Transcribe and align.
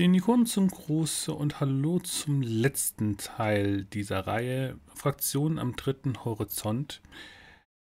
Den 0.00 0.14
Ikonen 0.14 0.46
zum 0.46 0.68
Gruß 0.68 1.28
und 1.28 1.60
Hallo 1.60 1.98
zum 1.98 2.40
letzten 2.40 3.18
Teil 3.18 3.84
dieser 3.84 4.26
Reihe 4.26 4.78
Fraktionen 4.94 5.58
am 5.58 5.76
dritten 5.76 6.24
Horizont. 6.24 7.02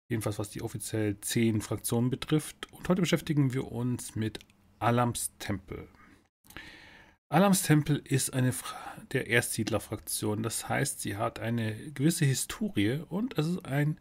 Jedenfalls 0.08 0.38
was 0.38 0.48
die 0.48 0.62
offiziell 0.62 1.20
zehn 1.20 1.60
Fraktionen 1.60 2.08
betrifft. 2.08 2.72
Und 2.72 2.88
heute 2.88 3.02
beschäftigen 3.02 3.52
wir 3.52 3.70
uns 3.70 4.16
mit 4.16 4.38
Alams 4.78 5.32
Tempel. 5.38 5.86
Alams 7.28 7.60
Tempel 7.64 8.00
ist 8.02 8.32
eine 8.32 8.54
der 9.12 9.26
Erstsiedlerfraktion. 9.26 10.42
Das 10.42 10.66
heißt, 10.66 11.02
sie 11.02 11.18
hat 11.18 11.40
eine 11.40 11.74
gewisse 11.90 12.24
Historie 12.24 13.02
und 13.06 13.36
es 13.36 13.48
ist 13.48 13.66
ein, 13.66 14.00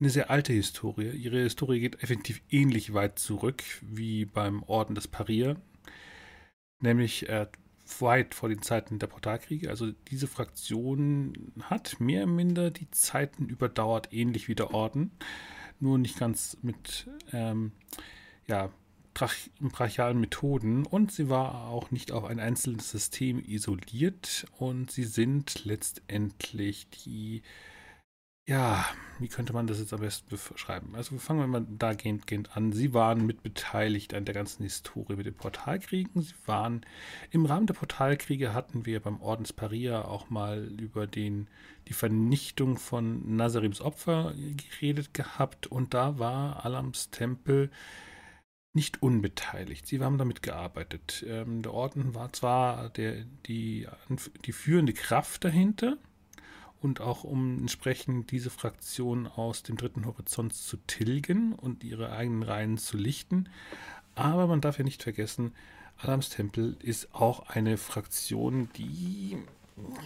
eine 0.00 0.10
sehr 0.10 0.30
alte 0.30 0.52
Historie. 0.52 1.10
Ihre 1.10 1.42
Historie 1.42 1.78
geht 1.78 2.02
effektiv 2.02 2.42
ähnlich 2.50 2.92
weit 2.92 3.20
zurück 3.20 3.62
wie 3.82 4.24
beim 4.24 4.64
Orden 4.64 4.96
des 4.96 5.06
Parier 5.06 5.60
nämlich 6.86 7.28
äh, 7.28 7.46
weit 8.00 8.34
vor 8.34 8.48
den 8.48 8.62
Zeiten 8.62 8.98
der 8.98 9.06
Portalkriege. 9.06 9.70
Also 9.70 9.92
diese 10.10 10.26
Fraktion 10.26 11.52
hat 11.62 12.00
mehr 12.00 12.24
oder 12.24 12.32
minder 12.32 12.70
die 12.70 12.90
Zeiten 12.90 13.48
überdauert, 13.48 14.12
ähnlich 14.12 14.48
wie 14.48 14.54
der 14.54 14.72
Orden, 14.72 15.10
nur 15.78 15.98
nicht 15.98 16.18
ganz 16.18 16.56
mit 16.62 17.06
ähm, 17.32 17.72
ja, 18.46 18.70
brachialen 19.14 20.20
Methoden. 20.20 20.84
Und 20.86 21.12
sie 21.12 21.28
war 21.28 21.68
auch 21.68 21.90
nicht 21.90 22.12
auf 22.12 22.24
ein 22.24 22.40
einzelnes 22.40 22.90
System 22.90 23.42
isoliert. 23.44 24.46
Und 24.58 24.90
sie 24.90 25.04
sind 25.04 25.64
letztendlich 25.64 26.88
die 26.90 27.42
ja, 28.48 28.84
wie 29.18 29.28
könnte 29.28 29.52
man 29.52 29.66
das 29.66 29.80
jetzt 29.80 29.92
am 29.92 30.00
besten 30.00 30.28
beschreiben? 30.28 30.94
Also 30.94 31.18
fangen 31.18 31.40
wir 31.40 31.46
mal 31.46 31.66
da 31.68 31.94
gehend, 31.94 32.56
an. 32.56 32.72
Sie 32.72 32.94
waren 32.94 33.26
mitbeteiligt 33.26 34.14
an 34.14 34.24
der 34.24 34.34
ganzen 34.34 34.62
Historie 34.62 35.16
mit 35.16 35.26
den 35.26 35.34
Portalkriegen. 35.34 36.22
Sie 36.22 36.34
waren 36.44 36.86
im 37.30 37.46
Rahmen 37.46 37.66
der 37.66 37.74
Portalkriege 37.74 38.54
hatten 38.54 38.86
wir 38.86 39.00
beim 39.00 39.20
Ordens 39.20 39.52
Paria 39.52 40.04
auch 40.04 40.30
mal 40.30 40.68
über 40.80 41.06
den, 41.08 41.48
die 41.88 41.92
Vernichtung 41.92 42.76
von 42.76 43.36
Nazarims 43.36 43.80
Opfer 43.80 44.32
geredet 44.56 45.12
gehabt 45.12 45.66
und 45.66 45.94
da 45.94 46.18
war 46.18 46.64
Alams 46.64 47.10
Tempel 47.10 47.70
nicht 48.74 49.02
unbeteiligt. 49.02 49.86
Sie 49.86 49.98
haben 50.00 50.18
damit 50.18 50.42
gearbeitet. 50.42 51.24
Ähm, 51.26 51.62
der 51.62 51.72
Orden 51.72 52.14
war 52.14 52.32
zwar 52.32 52.90
der, 52.90 53.24
die, 53.46 53.88
die 54.44 54.52
führende 54.52 54.92
Kraft 54.92 55.44
dahinter, 55.44 55.96
und 56.80 57.00
auch 57.00 57.24
um 57.24 57.58
entsprechend 57.58 58.30
diese 58.30 58.50
Fraktion 58.50 59.26
aus 59.26 59.62
dem 59.62 59.76
dritten 59.76 60.06
Horizont 60.06 60.54
zu 60.54 60.76
tilgen 60.86 61.52
und 61.52 61.84
ihre 61.84 62.12
eigenen 62.12 62.42
Reihen 62.42 62.78
zu 62.78 62.96
lichten. 62.96 63.48
Aber 64.14 64.46
man 64.46 64.60
darf 64.60 64.78
ja 64.78 64.84
nicht 64.84 65.02
vergessen, 65.02 65.52
Adams 65.98 66.28
Tempel 66.28 66.76
ist 66.82 67.14
auch 67.14 67.48
eine 67.48 67.78
Fraktion, 67.78 68.68
die, 68.76 69.38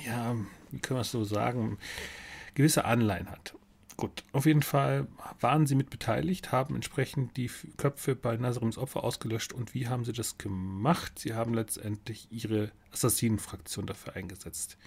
ja, 0.07 0.37
wie 0.71 0.79
können 0.79 0.99
wir 0.99 1.03
es 1.03 1.11
so 1.11 1.25
sagen, 1.25 1.79
gewisse 2.55 2.85
Anleihen 2.85 3.31
hat. 3.31 3.55
Gut, 3.97 4.25
auf 4.33 4.47
jeden 4.47 4.63
Fall 4.63 5.09
waren 5.41 5.67
sie 5.67 5.75
mit 5.75 5.91
beteiligt, 5.91 6.53
haben 6.53 6.75
entsprechend 6.75 7.37
die 7.37 7.51
Köpfe 7.77 8.17
bei 8.17 8.35
Nazarims 8.37 8.79
Opfer 8.79 9.05
ausgelöscht. 9.05 9.53
Und 9.53 9.75
wie 9.75 9.89
haben 9.89 10.07
sie 10.07 10.15
das 10.15 10.39
gemacht? 10.39 11.19
Sie 11.19 11.35
haben 11.35 11.53
letztendlich 11.53 12.27
ihre 12.31 12.73
Assassinenfraktion 12.93 13.85
dafür 13.85 14.17
eingesetzt. 14.17 14.79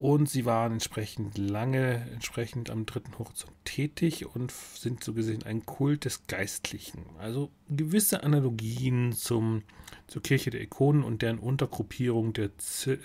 Und 0.00 0.28
sie 0.28 0.44
waren 0.44 0.74
entsprechend 0.74 1.36
lange 1.38 2.08
entsprechend 2.12 2.70
am 2.70 2.86
dritten 2.86 3.18
Horizont 3.18 3.52
tätig 3.64 4.26
und 4.26 4.52
sind 4.52 5.02
so 5.02 5.12
gesehen 5.12 5.42
ein 5.42 5.66
Kult 5.66 6.04
des 6.04 6.28
Geistlichen. 6.28 7.04
Also 7.18 7.50
gewisse 7.68 8.22
Analogien 8.22 9.12
zum, 9.12 9.64
zur 10.06 10.22
Kirche 10.22 10.50
der 10.50 10.60
Ikonen 10.60 11.02
und 11.02 11.22
deren 11.22 11.40
Untergruppierung 11.40 12.32
der, 12.32 12.50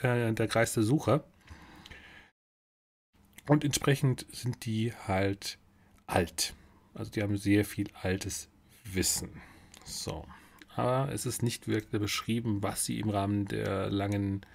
äh, 0.03 0.33
der 0.33 0.47
Kreis 0.47 0.75
der 0.75 0.83
Sucher. 0.83 1.23
Und 3.47 3.63
entsprechend 3.63 4.27
sind 4.31 4.63
die 4.65 4.93
halt 4.93 5.57
alt. 6.05 6.53
Also 6.93 7.09
die 7.09 7.23
haben 7.23 7.37
sehr 7.37 7.65
viel 7.65 7.87
altes 8.01 8.49
Wissen. 8.83 9.41
So. 9.83 10.25
Aber 10.75 11.11
es 11.11 11.25
ist 11.25 11.41
nicht 11.41 11.67
wirklich 11.67 12.01
beschrieben, 12.01 12.61
was 12.61 12.85
sie 12.85 12.99
im 12.99 13.09
Rahmen 13.09 13.45
der 13.45 13.89
langen 13.89 14.45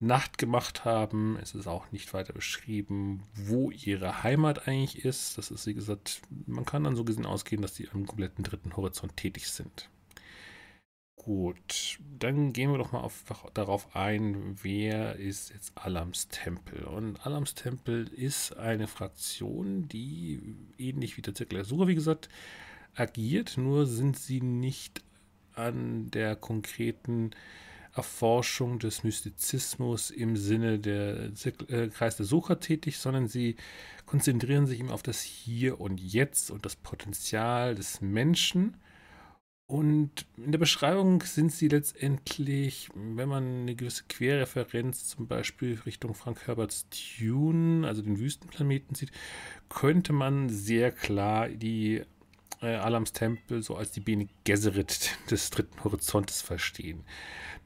Nacht 0.00 0.38
gemacht 0.38 0.84
haben. 0.84 1.36
Es 1.42 1.54
ist 1.54 1.66
auch 1.66 1.90
nicht 1.90 2.14
weiter 2.14 2.32
beschrieben, 2.32 3.24
wo 3.34 3.70
ihre 3.70 4.22
Heimat 4.22 4.68
eigentlich 4.68 5.04
ist. 5.04 5.38
Das 5.38 5.50
ist, 5.50 5.66
wie 5.66 5.74
gesagt, 5.74 6.22
man 6.46 6.64
kann 6.64 6.84
dann 6.84 6.96
so 6.96 7.04
gesehen 7.04 7.26
ausgehen, 7.26 7.62
dass 7.62 7.74
sie 7.74 7.88
am 7.92 8.06
kompletten 8.06 8.44
dritten 8.44 8.76
Horizont 8.76 9.16
tätig 9.16 9.48
sind. 9.48 9.90
Gut, 11.16 11.98
dann 12.18 12.52
gehen 12.52 12.70
wir 12.70 12.78
doch 12.78 12.92
mal 12.92 13.00
auf, 13.00 13.24
darauf 13.52 13.94
ein, 13.96 14.56
wer 14.62 15.16
ist 15.16 15.50
jetzt 15.50 15.76
Alams 15.76 16.28
Tempel. 16.28 16.84
Und 16.84 17.26
Alams 17.26 17.54
Tempel 17.54 18.06
ist 18.06 18.56
eine 18.56 18.86
Fraktion, 18.86 19.88
die 19.88 20.40
ähnlich 20.78 21.16
wie 21.16 21.22
der 21.22 21.34
Zirkel 21.34 21.56
der 21.56 21.64
Suche, 21.64 21.88
wie 21.88 21.96
gesagt, 21.96 22.28
agiert, 22.94 23.58
nur 23.58 23.86
sind 23.86 24.16
sie 24.16 24.40
nicht 24.40 25.02
an 25.54 26.10
der 26.12 26.36
konkreten 26.36 27.32
Erforschung 27.98 28.78
des 28.78 29.04
Mystizismus 29.04 30.10
im 30.10 30.36
Sinne 30.36 30.78
der 30.78 31.30
äh, 31.68 31.88
Kreis 31.88 32.16
der 32.16 32.26
Sucher 32.26 32.60
tätig, 32.60 32.98
sondern 32.98 33.28
sie 33.28 33.56
konzentrieren 34.06 34.66
sich 34.66 34.80
eben 34.80 34.90
auf 34.90 35.02
das 35.02 35.20
Hier 35.20 35.80
und 35.80 36.00
Jetzt 36.00 36.50
und 36.50 36.64
das 36.64 36.76
Potenzial 36.76 37.74
des 37.74 38.00
Menschen. 38.00 38.76
Und 39.66 40.24
in 40.38 40.50
der 40.52 40.58
Beschreibung 40.58 41.22
sind 41.22 41.52
sie 41.52 41.68
letztendlich, 41.68 42.88
wenn 42.94 43.28
man 43.28 43.44
eine 43.44 43.74
gewisse 43.74 44.04
Querreferenz 44.08 45.08
zum 45.08 45.26
Beispiel 45.26 45.78
Richtung 45.84 46.14
Frank 46.14 46.46
Herberts 46.46 46.86
Dune, 47.18 47.86
also 47.86 48.00
den 48.00 48.18
Wüstenplaneten 48.18 48.94
sieht, 48.94 49.10
könnte 49.68 50.14
man 50.14 50.48
sehr 50.48 50.90
klar 50.90 51.50
die 51.50 52.02
äh, 52.60 52.74
Alams 52.74 53.12
Tempel 53.12 53.62
so 53.62 53.76
als 53.76 53.92
die 53.92 54.00
Bene 54.00 54.28
Gesserit 54.44 55.16
des 55.30 55.50
dritten 55.50 55.84
Horizontes 55.84 56.42
verstehen. 56.42 57.04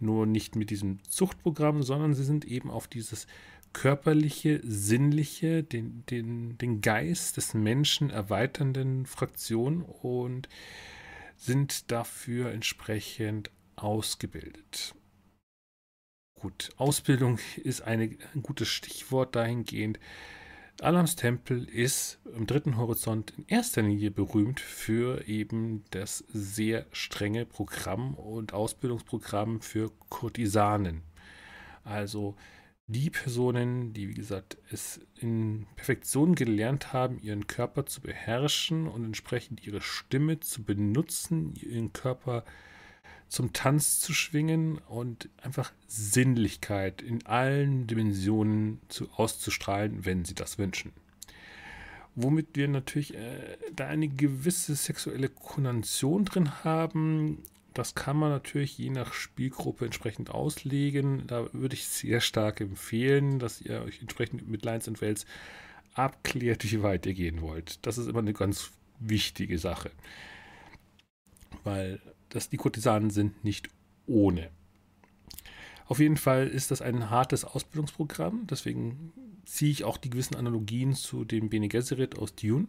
Nur 0.01 0.27
nicht 0.27 0.57
mit 0.57 0.71
diesem 0.71 1.03
Zuchtprogramm, 1.05 1.83
sondern 1.83 2.15
sie 2.15 2.25
sind 2.25 2.45
eben 2.45 2.71
auf 2.71 2.89
dieses 2.89 3.27
körperliche, 3.73 4.61
sinnliche, 4.65 5.63
den, 5.63 6.05
den, 6.07 6.59
den 6.59 6.81
Geist 6.81 7.37
des 7.37 7.55
Menschen 7.55 8.11
erweiternden 8.11 9.07
Fraktion 9.07 9.83
und 9.83 10.49
sind 11.37 11.91
dafür 11.91 12.53
entsprechend 12.53 13.51
ausgebildet. 13.77 14.95
Gut, 16.39 16.71
Ausbildung 16.77 17.39
ist 17.63 17.83
eine, 17.83 18.17
ein 18.35 18.43
gutes 18.43 18.69
Stichwort 18.69 19.37
dahingehend. 19.37 19.99
Alams 20.83 21.15
Tempel 21.15 21.65
ist 21.65 22.19
im 22.37 22.45
dritten 22.45 22.77
Horizont 22.77 23.33
in 23.39 23.47
erster 23.47 23.83
Linie 23.83 24.11
berühmt 24.11 24.59
für 24.59 25.29
eben 25.29 25.85
das 25.91 26.25
sehr 26.33 26.87
strenge 26.91 27.47
Programm 27.47 28.15
und 28.15 28.53
Ausbildungsprogramm 28.53 29.61
für 29.61 29.93
Kurtisanen. 30.09 31.03
Also 31.85 32.35
die 32.89 33.11
Personen, 33.11 33.93
die 33.93 34.09
wie 34.09 34.15
gesagt 34.15 34.59
es 34.73 35.01
in 35.21 35.69
Perfektion 35.77 36.35
gelernt 36.35 36.93
haben, 36.93 37.21
ihren 37.21 37.47
Körper 37.47 37.87
zu 37.87 38.01
beherrschen 38.01 38.89
und 38.89 39.05
entsprechend 39.05 39.65
ihre 39.65 39.83
Stimme 39.83 40.41
zu 40.41 40.65
benutzen, 40.65 41.55
ihren 41.55 41.93
Körper 41.93 42.43
zu 42.43 42.72
zum 43.33 43.55
Tanz 43.55 43.99
zu 43.99 44.13
schwingen 44.13 44.77
und 44.77 45.31
einfach 45.43 45.73
Sinnlichkeit 45.87 47.01
in 47.01 47.25
allen 47.25 47.87
Dimensionen 47.87 48.83
zu, 48.89 49.09
auszustrahlen, 49.13 50.05
wenn 50.05 50.27
sie 50.27 50.35
das 50.35 50.59
wünschen. 50.59 50.93
Womit 52.15 52.49
wir 52.53 52.69
natürlich 52.69 53.15
äh, 53.15 53.57
da 53.75 53.87
eine 53.87 54.09
gewisse 54.09 54.75
sexuelle 54.75 55.31
Konnotation 55.31 56.27
drin 56.27 56.63
haben. 56.63 57.39
Das 57.73 57.95
kann 57.95 58.19
man 58.19 58.29
natürlich 58.29 58.77
je 58.77 58.91
nach 58.91 59.15
Spielgruppe 59.15 59.87
entsprechend 59.87 60.29
auslegen. 60.29 61.27
Da 61.27 61.51
würde 61.55 61.75
ich 61.75 61.87
sehr 61.87 62.21
stark 62.21 62.61
empfehlen, 62.61 63.39
dass 63.39 63.63
ihr 63.63 63.81
euch 63.81 64.03
entsprechend 64.03 64.47
mit 64.47 64.63
Lines 64.63 64.89
and 64.89 65.01
Wells 65.01 65.25
abklärt, 65.95 66.71
wie 66.71 66.83
weit 66.83 67.07
ihr 67.07 67.15
gehen 67.15 67.41
wollt. 67.41 67.79
Das 67.87 67.97
ist 67.97 68.09
immer 68.09 68.19
eine 68.19 68.35
ganz 68.35 68.73
wichtige 68.99 69.59
Sache. 69.59 69.91
Weil 71.65 71.99
dass 72.33 72.49
die 72.49 72.57
Kurtisanen 72.57 73.11
sind 73.11 73.45
nicht 73.45 73.69
ohne. 74.07 74.51
Auf 75.87 75.99
jeden 75.99 76.17
Fall 76.17 76.49
ist 76.49 76.71
das 76.71 76.81
ein 76.81 77.11
hartes 77.11 77.45
Ausbildungsprogramm, 77.45 78.47
deswegen 78.47 79.13
ziehe 79.45 79.71
ich 79.71 79.85
auch 79.85 79.97
die 79.97 80.11
gewissen 80.11 80.37
Analogien 80.37 80.95
zu 80.95 81.25
dem 81.25 81.51
Bene 81.51 81.69
Gesserit 81.69 82.19
aus 82.19 82.35
Dune. 82.35 82.69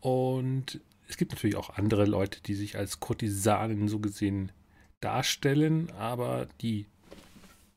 Und 0.00 0.80
es 1.08 1.16
gibt 1.16 1.32
natürlich 1.32 1.56
auch 1.56 1.70
andere 1.70 2.04
Leute, 2.04 2.40
die 2.42 2.54
sich 2.54 2.76
als 2.76 3.00
Kurtisanen 3.00 3.88
so 3.88 4.00
gesehen 4.00 4.52
darstellen, 5.00 5.90
aber 5.92 6.46
die 6.60 6.86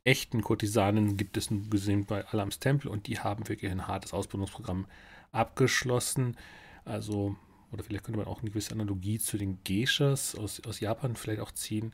echten 0.03 0.41
Kurtisanen 0.41 1.15
gibt 1.15 1.38
es 1.38 1.50
nun 1.50 1.69
gesehen 1.69 2.06
bei 2.06 2.25
Alams 2.27 2.59
Tempel 2.59 2.89
und 2.89 3.07
die 3.07 3.19
haben 3.19 3.47
wirklich 3.47 3.71
ein 3.71 3.88
hartes 3.88 4.13
Ausbildungsprogramm 4.13 4.85
abgeschlossen. 5.31 6.35
Also 6.83 7.35
oder 7.74 7.84
vielleicht 7.84 8.06
könnte 8.06 8.20
man 8.20 8.28
auch 8.28 8.42
eine 8.42 8.52
gewisse 8.52 8.72
Analogie 8.72 9.20
zu 9.20 9.38
den 9.38 9.60
Geishas 9.64 10.36
aus, 10.36 10.62
aus 10.66 10.80
Japan 10.80 11.16
vielleicht 11.16 11.42
auch 11.42 11.52
ziehen. 11.52 11.94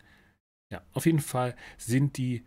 Ja, 0.71 0.83
auf 0.93 1.05
jeden 1.05 1.19
Fall 1.21 1.55
sind 1.77 2.17
die 2.17 2.43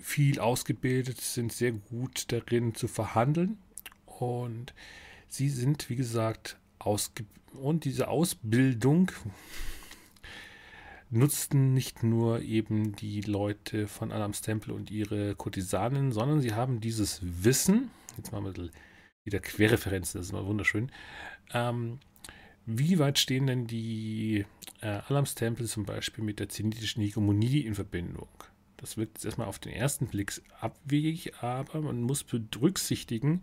viel 0.00 0.40
ausgebildet, 0.40 1.20
sind 1.20 1.52
sehr 1.52 1.72
gut 1.72 2.32
darin 2.32 2.74
zu 2.74 2.88
verhandeln 2.88 3.58
und 4.06 4.74
sie 5.28 5.50
sind, 5.50 5.88
wie 5.90 5.96
gesagt, 5.96 6.58
ausgebildet. 6.78 7.40
Und 7.54 7.84
diese 7.84 8.08
Ausbildung 8.08 9.10
nutzten 11.10 11.74
nicht 11.74 12.02
nur 12.02 12.42
eben 12.42 12.94
die 12.94 13.20
Leute 13.22 13.88
von 13.88 14.12
Adams 14.12 14.40
Tempel 14.40 14.72
und 14.72 14.90
ihre 14.90 15.34
Kurtisanen, 15.34 16.12
sondern 16.12 16.40
sie 16.40 16.54
haben 16.54 16.80
dieses 16.80 17.20
Wissen, 17.22 17.90
jetzt 18.16 18.30
mal 18.30 18.38
ein 18.38 18.44
bisschen 18.44 18.70
wieder 19.24 19.40
Querreferenzen, 19.40 20.18
das 20.18 20.28
ist 20.28 20.32
immer 20.32 20.46
wunderschön, 20.46 20.90
ähm, 21.52 21.98
wie 22.66 22.98
weit 22.98 23.18
stehen 23.18 23.46
denn 23.46 23.66
die 23.66 24.44
äh, 24.80 25.00
Alams 25.08 25.34
Tempel 25.34 25.66
zum 25.66 25.84
Beispiel 25.84 26.22
mit 26.22 26.38
der 26.38 26.48
zenitischen 26.48 27.02
Hegemonie 27.02 27.60
in 27.60 27.74
Verbindung? 27.74 28.28
Das 28.76 28.96
wirkt 28.96 29.18
jetzt 29.18 29.24
erstmal 29.24 29.48
auf 29.48 29.58
den 29.58 29.72
ersten 29.72 30.06
Blick 30.06 30.40
abwegig, 30.60 31.34
aber 31.40 31.80
man 31.80 32.02
muss 32.02 32.24
berücksichtigen, 32.24 33.42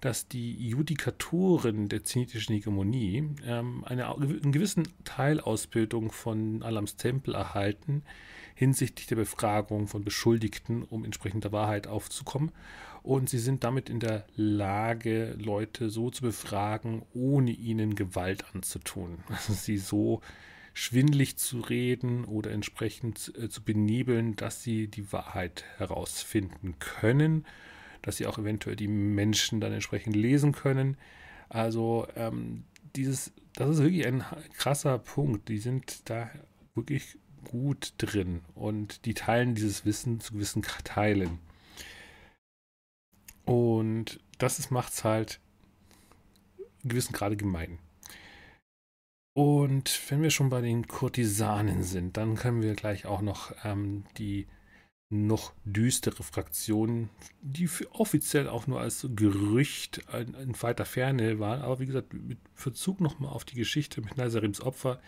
dass 0.00 0.28
die 0.28 0.68
Judikatoren 0.68 1.88
der 1.88 2.04
zenitischen 2.04 2.54
Hegemonie 2.54 3.30
ähm, 3.44 3.84
eine, 3.84 4.14
einen 4.14 4.52
gewissen 4.52 4.86
Teilausbildung 5.04 6.12
von 6.12 6.62
Alams 6.62 6.96
Tempel 6.96 7.34
erhalten 7.34 8.02
hinsichtlich 8.56 9.06
der 9.06 9.14
Befragung 9.14 9.86
von 9.86 10.02
Beschuldigten, 10.02 10.82
um 10.82 11.04
entsprechend 11.04 11.44
der 11.44 11.52
Wahrheit 11.52 11.86
aufzukommen. 11.86 12.50
Und 13.04 13.30
sie 13.30 13.38
sind 13.38 13.62
damit 13.62 13.88
in 13.88 14.00
der 14.00 14.26
Lage, 14.34 15.36
Leute 15.38 15.88
so 15.90 16.10
zu 16.10 16.22
befragen, 16.22 17.02
ohne 17.14 17.52
ihnen 17.52 17.94
Gewalt 17.94 18.44
anzutun. 18.52 19.18
Also 19.28 19.52
sie 19.52 19.78
so 19.78 20.20
schwindlig 20.74 21.36
zu 21.36 21.60
reden 21.60 22.24
oder 22.24 22.50
entsprechend 22.50 23.32
äh, 23.38 23.48
zu 23.48 23.62
benebeln, 23.62 24.34
dass 24.34 24.64
sie 24.64 24.88
die 24.88 25.12
Wahrheit 25.12 25.64
herausfinden 25.78 26.74
können 26.80 27.46
dass 28.06 28.18
sie 28.18 28.26
auch 28.26 28.38
eventuell 28.38 28.76
die 28.76 28.86
Menschen 28.86 29.60
dann 29.60 29.72
entsprechend 29.72 30.14
lesen 30.14 30.52
können. 30.52 30.96
Also 31.48 32.06
ähm, 32.14 32.62
dieses, 32.94 33.32
das 33.54 33.70
ist 33.70 33.82
wirklich 33.82 34.06
ein 34.06 34.24
krasser 34.56 34.98
Punkt. 34.98 35.48
Die 35.48 35.58
sind 35.58 36.08
da 36.08 36.30
wirklich 36.76 37.18
gut 37.50 37.94
drin 37.98 38.42
und 38.54 39.04
die 39.04 39.14
teilen 39.14 39.54
dieses 39.54 39.84
Wissen 39.84 40.20
zu 40.20 40.34
gewissen 40.34 40.62
Teilen. 40.62 41.38
Und 43.44 44.20
das 44.38 44.70
macht 44.70 44.92
es 44.92 45.04
halt 45.04 45.40
gewissen 46.84 47.12
Grade 47.12 47.36
gemein. 47.36 47.78
Und 49.34 50.00
wenn 50.08 50.22
wir 50.22 50.30
schon 50.30 50.48
bei 50.48 50.60
den 50.60 50.88
Kurtisanen 50.88 51.82
sind, 51.82 52.16
dann 52.16 52.36
können 52.36 52.62
wir 52.62 52.74
gleich 52.74 53.06
auch 53.06 53.20
noch 53.20 53.52
ähm, 53.64 54.04
die 54.16 54.46
noch 55.08 55.52
düstere 55.64 56.22
Fraktionen, 56.24 57.10
die 57.40 57.68
offiziell 57.90 58.48
auch 58.48 58.66
nur 58.66 58.80
als 58.80 59.06
Gerücht 59.14 59.98
in, 60.12 60.34
in 60.34 60.62
weiter 60.62 60.84
Ferne 60.84 61.38
waren. 61.38 61.62
Aber 61.62 61.78
wie 61.78 61.86
gesagt, 61.86 62.12
mit 62.12 62.38
Verzug 62.54 63.00
nochmal 63.00 63.30
auf 63.30 63.44
die 63.44 63.54
Geschichte 63.54 64.00
mit 64.00 64.16
Nazarims 64.16 64.60
Opfer 64.60 65.00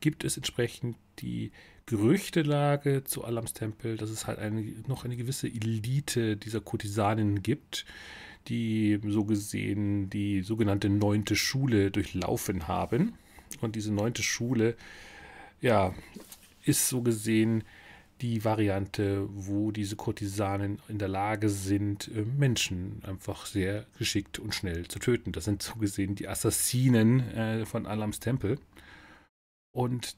gibt 0.00 0.24
es 0.24 0.36
entsprechend 0.36 0.96
die 1.18 1.52
Gerüchtelage 1.86 3.04
zu 3.04 3.24
Alams 3.24 3.52
Tempel, 3.52 3.96
dass 3.96 4.10
es 4.10 4.26
halt 4.26 4.38
eine, 4.38 4.62
noch 4.86 5.04
eine 5.04 5.16
gewisse 5.16 5.48
Elite 5.48 6.36
dieser 6.36 6.60
Kurtisanen 6.60 7.42
gibt, 7.42 7.84
die 8.48 9.00
so 9.06 9.24
gesehen 9.24 10.08
die 10.08 10.42
sogenannte 10.42 10.88
neunte 10.88 11.36
Schule 11.36 11.90
durchlaufen 11.90 12.68
haben. 12.68 13.14
Und 13.60 13.76
diese 13.76 13.92
neunte 13.92 14.22
Schule, 14.22 14.76
ja, 15.60 15.94
ist 16.64 16.88
so 16.88 17.02
gesehen 17.02 17.64
die 18.20 18.44
Variante, 18.44 19.26
wo 19.32 19.70
diese 19.72 19.96
Kurtisanen 19.96 20.78
in 20.88 20.98
der 20.98 21.08
Lage 21.08 21.48
sind, 21.48 22.08
äh, 22.14 22.22
Menschen 22.22 23.02
einfach 23.02 23.46
sehr 23.46 23.86
geschickt 23.98 24.38
und 24.38 24.54
schnell 24.54 24.86
zu 24.88 24.98
töten. 24.98 25.32
Das 25.32 25.46
sind 25.46 25.62
so 25.62 25.74
gesehen 25.76 26.14
die 26.14 26.28
Assassinen 26.28 27.20
äh, 27.30 27.66
von 27.66 27.86
Alams 27.86 28.20
Tempel. 28.20 28.58
Und 29.72 30.16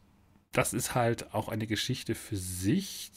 das 0.52 0.72
ist 0.72 0.94
halt 0.94 1.34
auch 1.34 1.48
eine 1.48 1.66
Geschichte 1.66 2.14
für 2.14 2.36
sich. 2.36 3.10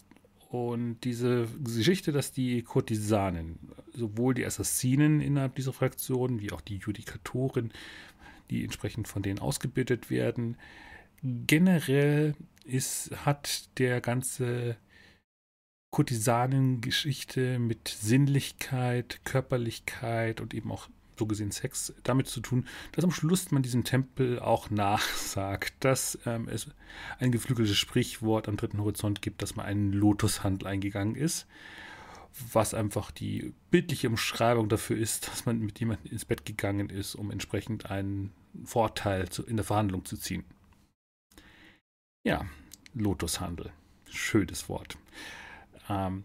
Und 0.49 1.01
diese 1.03 1.47
Geschichte, 1.63 2.11
dass 2.11 2.31
die 2.31 2.63
Kurtisanen, 2.63 3.59
sowohl 3.93 4.33
die 4.33 4.45
Assassinen 4.45 5.19
innerhalb 5.19 5.55
dieser 5.55 5.73
Fraktion, 5.73 6.39
wie 6.39 6.51
auch 6.51 6.61
die 6.61 6.77
Judikatoren, 6.77 7.73
die 8.49 8.63
entsprechend 8.63 9.07
von 9.07 9.21
denen 9.21 9.39
ausgebildet 9.39 10.09
werden, 10.09 10.57
generell 11.23 12.35
ist, 12.63 13.11
hat 13.25 13.69
der 13.79 14.01
ganze 14.01 14.77
Kurtisanengeschichte 15.91 17.57
mit 17.59 17.87
Sinnlichkeit, 17.87 19.21
Körperlichkeit 19.23 20.41
und 20.41 20.53
eben 20.53 20.71
auch 20.71 20.89
so 21.17 21.25
gesehen 21.25 21.51
Sex 21.51 21.93
damit 22.03 22.27
zu 22.27 22.41
tun, 22.41 22.67
dass 22.91 23.03
am 23.03 23.11
Schluss 23.11 23.51
man 23.51 23.63
diesem 23.63 23.83
Tempel 23.83 24.39
auch 24.39 24.69
nachsagt, 24.69 25.73
dass 25.79 26.19
ähm, 26.25 26.47
es 26.47 26.67
ein 27.19 27.31
geflügeltes 27.31 27.77
Sprichwort 27.77 28.47
am 28.47 28.57
dritten 28.57 28.79
Horizont 28.79 29.21
gibt, 29.21 29.41
dass 29.41 29.55
man 29.55 29.65
einen 29.65 29.93
Lotushandel 29.93 30.67
eingegangen 30.67 31.15
ist, 31.15 31.47
was 32.51 32.73
einfach 32.73 33.11
die 33.11 33.53
bildliche 33.71 34.09
Umschreibung 34.09 34.69
dafür 34.69 34.97
ist, 34.97 35.27
dass 35.27 35.45
man 35.45 35.59
mit 35.59 35.79
jemandem 35.79 36.11
ins 36.11 36.25
Bett 36.25 36.45
gegangen 36.45 36.89
ist, 36.89 37.15
um 37.15 37.31
entsprechend 37.31 37.89
einen 37.89 38.31
Vorteil 38.63 39.29
zu, 39.29 39.45
in 39.45 39.57
der 39.57 39.65
Verhandlung 39.65 40.05
zu 40.05 40.17
ziehen. 40.17 40.43
Ja, 42.25 42.45
Lotushandel. 42.93 43.71
Schönes 44.09 44.69
Wort. 44.69 44.97
Ähm, 45.89 46.23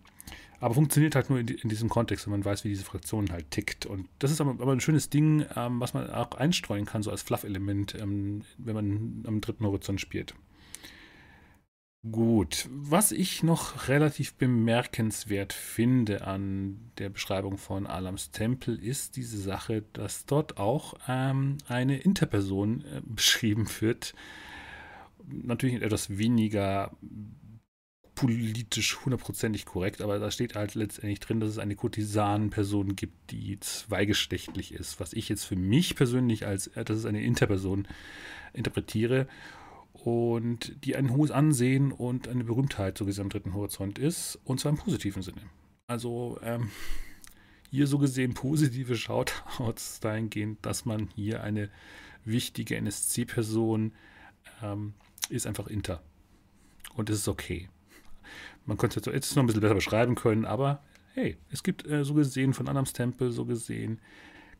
aber 0.60 0.74
funktioniert 0.74 1.14
halt 1.14 1.30
nur 1.30 1.38
in, 1.38 1.48
in, 1.48 1.68
diesem 1.68 1.88
Kontext, 1.88 2.26
wenn 2.26 2.32
man 2.32 2.44
weiß, 2.44 2.64
wie 2.64 2.68
diese 2.68 2.84
Fraktion 2.84 3.30
halt 3.32 3.50
tickt. 3.50 3.86
Und 3.86 4.08
das 4.18 4.30
ist 4.30 4.40
aber, 4.40 4.50
aber 4.50 4.72
ein 4.72 4.80
schönes 4.80 5.08
Ding, 5.08 5.46
ähm, 5.56 5.80
was 5.80 5.94
man 5.94 6.10
auch 6.10 6.32
einstreuen 6.32 6.84
kann, 6.84 7.02
so 7.02 7.10
als 7.10 7.22
Fluff-Element, 7.22 7.94
ähm, 7.94 8.42
wenn 8.58 8.74
man 8.74 9.24
am 9.26 9.40
dritten 9.40 9.64
Horizont 9.64 10.00
spielt. 10.00 10.34
Gut, 12.10 12.66
was 12.70 13.12
ich 13.12 13.42
noch 13.42 13.88
relativ 13.88 14.32
bemerkenswert 14.34 15.52
finde 15.52 16.26
an 16.26 16.90
der 16.96 17.10
Beschreibung 17.10 17.58
von 17.58 17.86
Alams 17.86 18.30
Tempel, 18.30 18.82
ist 18.82 19.16
diese 19.16 19.38
Sache, 19.38 19.84
dass 19.92 20.24
dort 20.24 20.56
auch 20.56 20.94
ähm, 21.08 21.58
eine 21.68 21.98
Interperson 21.98 22.84
äh, 22.86 23.00
beschrieben 23.04 23.66
wird. 23.80 24.14
Natürlich 25.26 25.82
etwas 25.82 26.16
weniger 26.16 26.96
politisch 28.20 28.99
hundertprozentig 29.02 29.64
korrekt, 29.64 30.02
aber 30.02 30.19
da 30.19 30.31
steht 30.31 30.54
halt 30.54 30.75
letztendlich 30.75 31.21
drin, 31.21 31.40
dass 31.40 31.49
es 31.49 31.59
eine 31.59 31.75
Kurtisanenperson 31.75 32.94
gibt, 32.94 33.30
die 33.30 33.59
zweigeschlechtlich 33.61 34.75
ist, 34.75 35.00
was 35.00 35.14
ich 35.14 35.30
jetzt 35.30 35.44
für 35.44 35.56
mich 35.56 35.97
persönlich 35.97 36.47
als, 36.47 36.66
äh, 36.68 36.85
das 36.85 36.99
ist 36.99 37.06
eine 37.06 37.23
Interperson, 37.23 37.88
interpretiere 38.52 39.26
und 39.94 40.85
die 40.85 40.97
ein 40.97 41.11
hohes 41.11 41.30
Ansehen 41.30 41.92
und 41.92 42.28
eine 42.28 42.44
Berühmtheit 42.44 42.99
so 42.99 43.06
gesehen 43.06 43.25
am 43.25 43.30
dritten 43.30 43.54
Horizont 43.54 43.99
ist, 43.99 44.38
und 44.44 44.61
zwar 44.61 44.73
im 44.73 44.78
positiven 44.78 45.23
Sinne. 45.23 45.40
Also 45.87 46.38
ähm, 46.42 46.71
hier 47.71 47.87
so 47.87 47.97
gesehen 47.97 48.35
positive 48.35 48.97
Shoutouts 48.97 50.00
dahingehend, 50.00 50.59
dass 50.66 50.85
man 50.85 51.09
hier 51.14 51.42
eine 51.42 51.71
wichtige 52.26 52.76
NSC-Person 52.76 53.92
ähm, 54.62 54.92
ist 55.30 55.47
einfach 55.47 55.68
Inter. 55.68 56.02
Und 56.94 57.09
es 57.09 57.21
ist 57.21 57.28
okay. 57.28 57.71
Man 58.70 58.78
könnte 58.78 59.00
es 59.00 59.06
jetzt 59.06 59.34
noch 59.34 59.42
ein 59.42 59.46
bisschen 59.46 59.62
besser 59.62 59.74
beschreiben 59.74 60.14
können, 60.14 60.44
aber 60.44 60.80
hey, 61.14 61.36
es 61.50 61.64
gibt 61.64 61.84
äh, 61.88 62.04
so 62.04 62.14
gesehen 62.14 62.54
von 62.54 62.68
Adams 62.68 62.92
Tempel 62.92 63.32
so 63.32 63.44
gesehen 63.44 63.98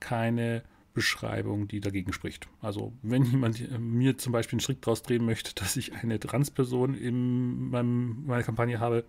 keine 0.01 0.65
Beschreibung, 0.95 1.69
die 1.69 1.79
dagegen 1.79 2.13
spricht. 2.13 2.49
Also 2.61 2.93
wenn 3.03 3.23
jemand 3.23 3.61
äh, 3.61 3.79
mir 3.79 4.19
zum 4.19 4.33
Beispiel 4.33 4.57
einen 4.57 4.63
Strick 4.63 4.83
draus 4.83 5.05
drehen 5.05 5.25
möchte, 5.25 5.55
dass 5.63 5.77
ich 5.77 5.93
eine 5.95 6.19
Transperson 6.19 6.95
in 6.95 7.71
meinem, 7.71 8.27
meiner 8.27 8.43
Kampagne 8.43 8.81
habe, 8.81 9.05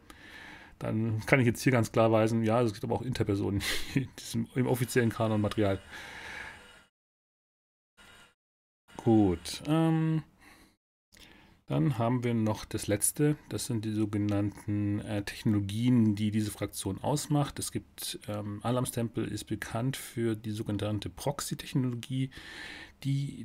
dann 0.77 1.25
kann 1.25 1.39
ich 1.39 1.47
jetzt 1.47 1.63
hier 1.63 1.71
ganz 1.71 1.91
klar 1.91 2.11
weisen, 2.11 2.43
ja, 2.43 2.61
es 2.61 2.71
gibt 2.71 2.83
aber 2.83 2.93
auch 2.93 3.01
Interpersonen 3.01 3.63
in 3.95 4.07
diesem, 4.19 4.47
im 4.53 4.67
offiziellen 4.67 5.09
Kanon-Material. 5.09 5.79
Gut. 8.97 9.63
Ähm, 9.65 10.21
dann 11.71 11.97
haben 11.97 12.25
wir 12.25 12.33
noch 12.33 12.65
das 12.65 12.87
letzte, 12.87 13.37
das 13.47 13.67
sind 13.67 13.85
die 13.85 13.93
sogenannten 13.93 14.99
äh, 14.99 15.23
Technologien, 15.23 16.15
die 16.15 16.29
diese 16.29 16.51
Fraktion 16.51 17.01
ausmacht. 17.01 17.59
Es 17.59 17.71
gibt, 17.71 18.19
ähm, 18.27 18.59
Alams 18.61 18.91
Tempel 18.91 19.25
ist 19.25 19.45
bekannt 19.45 19.95
für 19.95 20.35
die 20.35 20.51
sogenannte 20.51 21.09
Proxy-Technologie, 21.09 22.29
die 23.05 23.43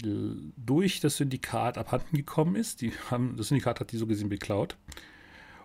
durch 0.57 0.99
das 0.99 1.19
Syndikat 1.19 1.79
abhanden 1.79 2.17
gekommen 2.17 2.57
ist. 2.57 2.81
Die 2.81 2.91
haben, 3.13 3.37
das 3.37 3.47
Syndikat 3.47 3.79
hat 3.79 3.93
die 3.93 3.97
so 3.97 4.09
gesehen 4.09 4.29
beklaut. 4.29 4.77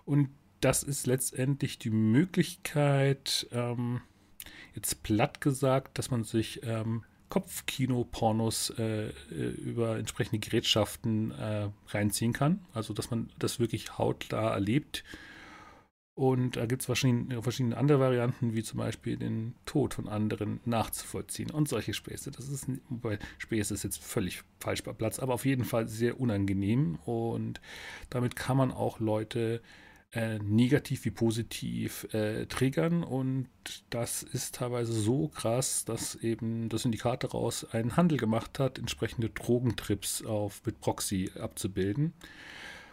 Und 0.04 0.28
das 0.60 0.84
ist 0.84 1.08
letztendlich 1.08 1.80
die 1.80 1.90
Möglichkeit, 1.90 3.48
ähm, 3.50 4.02
jetzt 4.76 5.02
platt 5.02 5.40
gesagt, 5.40 5.98
dass 5.98 6.12
man 6.12 6.22
sich 6.22 6.60
ähm, 6.62 7.02
Kopfkino-Pornos 7.32 8.74
äh, 8.78 9.06
äh, 9.06 9.12
über 9.30 9.96
entsprechende 9.96 10.38
Gerätschaften 10.38 11.30
äh, 11.30 11.70
reinziehen 11.88 12.34
kann. 12.34 12.60
Also, 12.74 12.92
dass 12.92 13.10
man 13.10 13.30
das 13.38 13.58
wirklich 13.58 13.96
hautnah 13.96 14.50
erlebt. 14.50 15.02
Und 16.14 16.56
da 16.56 16.66
gibt 16.66 16.82
es 16.82 16.86
verschiedene, 16.86 17.42
verschiedene 17.42 17.78
andere 17.78 18.00
Varianten, 18.00 18.54
wie 18.54 18.62
zum 18.62 18.80
Beispiel 18.80 19.16
den 19.16 19.54
Tod 19.64 19.94
von 19.94 20.10
anderen 20.10 20.60
nachzuvollziehen 20.66 21.50
und 21.50 21.70
solche 21.70 21.94
Späße. 21.94 22.32
Das 22.32 22.50
ist, 22.50 22.66
wobei 22.90 23.18
Späße 23.38 23.72
ist 23.72 23.82
jetzt 23.82 24.04
völlig 24.04 24.42
falsch 24.60 24.82
bei 24.82 24.92
Platz, 24.92 25.18
aber 25.18 25.32
auf 25.32 25.46
jeden 25.46 25.64
Fall 25.64 25.88
sehr 25.88 26.20
unangenehm 26.20 26.96
und 27.06 27.62
damit 28.10 28.36
kann 28.36 28.58
man 28.58 28.72
auch 28.72 29.00
Leute 29.00 29.62
äh, 30.12 30.38
negativ 30.40 31.04
wie 31.04 31.10
positiv 31.10 32.06
äh, 32.12 32.46
triggern 32.46 33.02
und 33.02 33.48
das 33.88 34.22
ist 34.22 34.56
teilweise 34.56 34.92
so 34.92 35.28
krass, 35.28 35.84
dass 35.86 36.16
eben 36.16 36.68
das 36.68 36.82
Syndikat 36.82 37.24
daraus 37.24 37.64
einen 37.72 37.96
Handel 37.96 38.18
gemacht 38.18 38.58
hat, 38.58 38.78
entsprechende 38.78 39.30
Drogentrips 39.30 40.24
auf 40.24 40.60
mit 40.66 40.80
Proxy 40.80 41.30
abzubilden. 41.38 42.12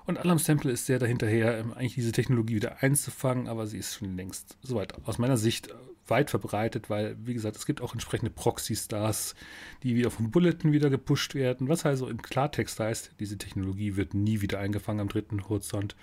Und 0.06 0.18
Alarm 0.18 0.40
Sample 0.40 0.72
ist 0.72 0.86
sehr 0.86 0.98
dahinterher, 0.98 1.60
ähm, 1.60 1.74
eigentlich 1.74 1.96
diese 1.96 2.14
Technologie 2.14 2.56
wieder 2.56 2.82
einzufangen, 2.82 3.48
aber 3.48 3.68
sie 3.68 3.78
ist 3.78 3.96
schon 3.96 4.16
längst 4.16 4.58
soweit 4.64 4.96
aus 5.06 5.18
meiner 5.18 5.38
Sicht 5.38 5.70
weit 6.08 6.30
verbreitet, 6.30 6.90
weil, 6.90 7.16
wie 7.24 7.34
gesagt, 7.34 7.58
es 7.58 7.66
gibt 7.66 7.82
auch 7.82 7.94
entsprechende 7.94 8.32
Proxy-Stars, 8.32 9.36
die 9.84 9.96
wieder 9.96 10.10
vom 10.10 10.32
Bulletin 10.32 10.72
wieder 10.72 10.90
gepusht 10.90 11.36
werden, 11.36 11.68
was 11.68 11.86
also 11.86 12.08
im 12.08 12.22
Klartext 12.22 12.80
heißt, 12.80 13.12
diese 13.20 13.38
Technologie 13.38 13.96
wird 13.98 14.14
nie 14.14 14.42
wieder 14.42 14.60
eingefangen 14.60 15.02
am 15.02 15.10
dritten 15.10 15.48
Horizont. 15.48 15.96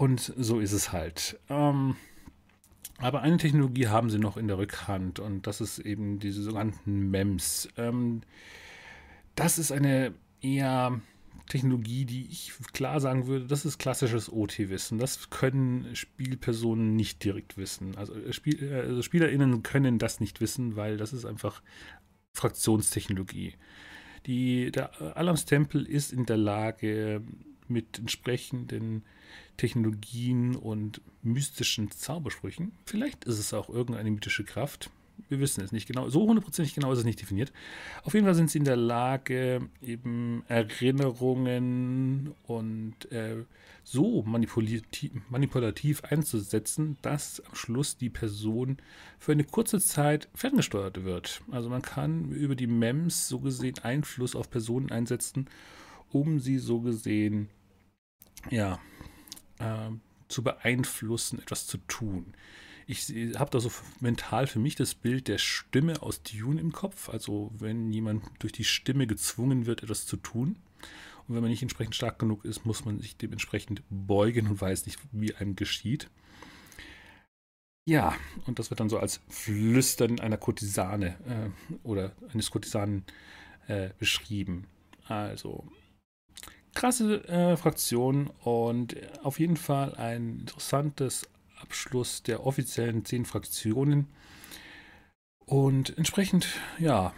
Und 0.00 0.32
so 0.38 0.60
ist 0.60 0.72
es 0.72 0.92
halt. 0.92 1.38
Ähm, 1.50 1.94
aber 2.96 3.20
eine 3.20 3.36
Technologie 3.36 3.88
haben 3.88 4.08
sie 4.08 4.18
noch 4.18 4.38
in 4.38 4.48
der 4.48 4.56
Rückhand 4.56 5.18
und 5.18 5.46
das 5.46 5.60
ist 5.60 5.78
eben 5.78 6.18
diese 6.18 6.42
sogenannten 6.42 7.10
MEMS. 7.10 7.68
Ähm, 7.76 8.22
das 9.34 9.58
ist 9.58 9.72
eine 9.72 10.14
eher 10.40 11.02
Technologie, 11.50 12.06
die 12.06 12.26
ich 12.30 12.50
klar 12.72 12.98
sagen 12.98 13.26
würde, 13.26 13.46
das 13.46 13.66
ist 13.66 13.76
klassisches 13.76 14.32
OT-Wissen. 14.32 14.96
Das 14.96 15.28
können 15.28 15.94
Spielpersonen 15.94 16.96
nicht 16.96 17.22
direkt 17.22 17.58
wissen. 17.58 17.94
Also, 17.98 18.14
äh, 18.14 18.32
Spiel, 18.32 18.72
äh, 18.72 18.76
also 18.76 19.02
SpielerInnen 19.02 19.62
können 19.62 19.98
das 19.98 20.18
nicht 20.18 20.40
wissen, 20.40 20.76
weil 20.76 20.96
das 20.96 21.12
ist 21.12 21.26
einfach 21.26 21.60
Fraktionstechnologie. 22.32 23.52
Die, 24.24 24.72
der 24.72 25.18
Alarmstempel 25.18 25.84
ist 25.84 26.10
in 26.10 26.24
der 26.24 26.38
Lage, 26.38 27.20
mit 27.70 27.98
entsprechenden 27.98 29.02
Technologien 29.56 30.56
und 30.56 31.00
mystischen 31.22 31.90
Zaubersprüchen. 31.90 32.72
Vielleicht 32.84 33.24
ist 33.24 33.38
es 33.38 33.52
auch 33.52 33.68
irgendeine 33.68 34.10
mythische 34.10 34.44
Kraft. 34.44 34.90
Wir 35.28 35.38
wissen 35.38 35.62
es 35.62 35.70
nicht 35.70 35.86
genau. 35.86 36.08
So 36.08 36.26
hundertprozentig 36.26 36.74
genau 36.74 36.92
ist 36.92 37.00
es 37.00 37.04
nicht 37.04 37.20
definiert. 37.20 37.52
Auf 38.04 38.14
jeden 38.14 38.24
Fall 38.24 38.34
sind 38.34 38.50
sie 38.50 38.58
in 38.58 38.64
der 38.64 38.76
Lage, 38.76 39.68
eben 39.82 40.44
Erinnerungen 40.48 42.34
und 42.46 43.12
äh, 43.12 43.44
so 43.84 44.22
manipulativ, 44.22 46.04
einzusetzen, 46.04 46.96
dass 47.02 47.40
am 47.40 47.54
Schluss 47.54 47.96
die 47.96 48.10
Person 48.10 48.78
für 49.18 49.32
eine 49.32 49.44
kurze 49.44 49.80
Zeit 49.80 50.28
ferngesteuert 50.34 51.04
wird. 51.04 51.42
Also 51.50 51.68
man 51.68 51.82
kann 51.82 52.30
über 52.30 52.54
die 52.54 52.66
MEMS 52.66 53.28
so 53.28 53.40
gesehen 53.40 53.78
Einfluss 53.82 54.34
auf 54.34 54.50
Personen 54.50 54.90
einsetzen, 54.90 55.48
um 56.10 56.40
sie 56.40 56.58
so 56.58 56.80
gesehen 56.80 57.48
ja, 58.48 58.80
äh, 59.58 59.90
zu 60.28 60.42
beeinflussen, 60.42 61.40
etwas 61.40 61.66
zu 61.66 61.78
tun. 61.78 62.34
Ich 62.86 63.08
habe 63.36 63.50
da 63.50 63.60
so 63.60 63.70
mental 64.00 64.46
für 64.48 64.58
mich 64.58 64.74
das 64.74 64.94
Bild 64.94 65.28
der 65.28 65.38
Stimme 65.38 66.02
aus 66.02 66.22
Dune 66.22 66.60
im 66.60 66.72
Kopf. 66.72 67.08
Also 67.08 67.52
wenn 67.56 67.92
jemand 67.92 68.24
durch 68.40 68.52
die 68.52 68.64
Stimme 68.64 69.06
gezwungen 69.06 69.66
wird, 69.66 69.82
etwas 69.82 70.06
zu 70.06 70.16
tun. 70.16 70.56
Und 71.28 71.36
wenn 71.36 71.42
man 71.42 71.50
nicht 71.50 71.62
entsprechend 71.62 71.94
stark 71.94 72.18
genug 72.18 72.44
ist, 72.44 72.66
muss 72.66 72.84
man 72.84 72.98
sich 72.98 73.16
dementsprechend 73.16 73.84
beugen 73.90 74.48
und 74.48 74.60
weiß 74.60 74.86
nicht, 74.86 74.98
wie 75.12 75.32
einem 75.36 75.54
geschieht. 75.54 76.10
Ja, 77.86 78.16
und 78.46 78.58
das 78.58 78.70
wird 78.70 78.80
dann 78.80 78.88
so 78.88 78.98
als 78.98 79.20
Flüstern 79.28 80.18
einer 80.18 80.36
Kurtisane 80.36 81.16
äh, 81.26 81.78
oder 81.86 82.12
eines 82.32 82.50
Kurtisanen 82.50 83.04
äh, 83.68 83.90
beschrieben. 83.98 84.66
Also 85.06 85.66
krasse 86.74 87.26
äh, 87.28 87.56
Fraktion 87.56 88.30
und 88.42 88.96
auf 89.22 89.38
jeden 89.38 89.56
Fall 89.56 89.94
ein 89.94 90.40
interessantes 90.40 91.28
Abschluss 91.60 92.22
der 92.22 92.46
offiziellen 92.46 93.04
zehn 93.04 93.24
Fraktionen. 93.24 94.08
Und 95.44 95.96
entsprechend, 95.98 96.46
ja, 96.78 97.12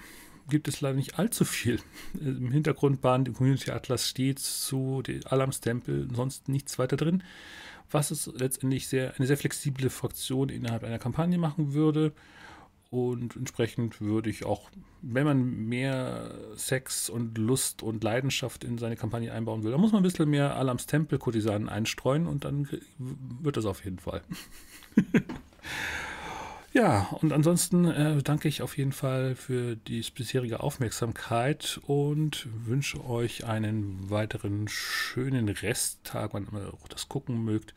gibt 0.48 0.68
es 0.68 0.80
leider 0.80 0.96
nicht 0.96 1.18
allzu 1.18 1.44
viel. 1.44 1.80
Im 2.20 2.50
Hintergrundbahn, 2.50 3.26
im 3.26 3.34
Community 3.34 3.70
Atlas 3.70 4.08
steht 4.08 4.38
zu 4.38 5.02
Alams 5.24 5.60
Tempel, 5.60 6.08
sonst 6.14 6.48
nichts 6.48 6.78
weiter 6.78 6.96
drin, 6.96 7.22
was 7.90 8.10
es 8.10 8.26
letztendlich 8.26 8.88
sehr, 8.88 9.14
eine 9.16 9.26
sehr 9.26 9.36
flexible 9.36 9.90
Fraktion 9.90 10.48
innerhalb 10.48 10.84
einer 10.84 10.98
Kampagne 10.98 11.38
machen 11.38 11.74
würde. 11.74 12.12
Und 12.92 13.36
entsprechend 13.36 14.02
würde 14.02 14.28
ich 14.28 14.44
auch, 14.44 14.68
wenn 15.00 15.24
man 15.24 15.66
mehr 15.66 16.34
Sex 16.56 17.08
und 17.08 17.38
Lust 17.38 17.82
und 17.82 18.04
Leidenschaft 18.04 18.64
in 18.64 18.76
seine 18.76 18.96
Kampagne 18.96 19.32
einbauen 19.32 19.62
will, 19.62 19.70
dann 19.70 19.80
muss 19.80 19.92
man 19.92 20.00
ein 20.00 20.04
bisschen 20.04 20.28
mehr 20.28 20.56
Alams 20.56 20.84
Tempel-Kurtisanen 20.84 21.70
einstreuen 21.70 22.26
und 22.26 22.44
dann 22.44 22.68
wird 22.98 23.56
das 23.56 23.64
auf 23.64 23.82
jeden 23.82 23.98
Fall. 23.98 24.20
ja, 26.74 27.08
und 27.22 27.32
ansonsten 27.32 27.86
äh, 27.86 28.22
danke 28.22 28.48
ich 28.48 28.60
auf 28.60 28.76
jeden 28.76 28.92
Fall 28.92 29.36
für 29.36 29.74
die 29.74 30.04
bisherige 30.14 30.60
Aufmerksamkeit 30.60 31.80
und 31.86 32.46
wünsche 32.66 33.02
euch 33.06 33.46
einen 33.46 34.10
weiteren 34.10 34.68
schönen 34.68 35.48
Resttag, 35.48 36.34
wann 36.34 36.46
ihr 36.52 36.74
auch 36.74 36.88
das 36.88 37.08
gucken 37.08 37.42
mögt. 37.42 37.72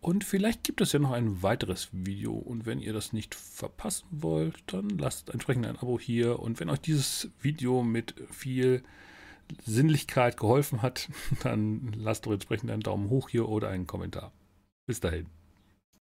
Und 0.00 0.24
vielleicht 0.24 0.62
gibt 0.62 0.80
es 0.80 0.92
ja 0.92 0.98
noch 1.00 1.10
ein 1.10 1.42
weiteres 1.42 1.88
Video. 1.92 2.32
Und 2.32 2.66
wenn 2.66 2.80
ihr 2.80 2.92
das 2.92 3.12
nicht 3.12 3.34
verpassen 3.34 4.06
wollt, 4.10 4.56
dann 4.66 4.88
lasst 4.90 5.30
entsprechend 5.30 5.66
ein 5.66 5.76
Abo 5.76 5.98
hier. 5.98 6.38
Und 6.38 6.60
wenn 6.60 6.70
euch 6.70 6.80
dieses 6.80 7.30
Video 7.40 7.82
mit 7.82 8.14
viel 8.30 8.82
Sinnlichkeit 9.64 10.36
geholfen 10.36 10.82
hat, 10.82 11.08
dann 11.42 11.92
lasst 11.96 12.26
doch 12.26 12.32
entsprechend 12.32 12.70
einen 12.70 12.82
Daumen 12.82 13.10
hoch 13.10 13.28
hier 13.28 13.48
oder 13.48 13.68
einen 13.68 13.86
Kommentar. 13.86 14.32
Bis 14.86 15.00
dahin. 15.00 15.37